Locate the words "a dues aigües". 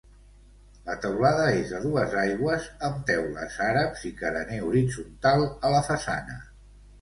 1.79-2.65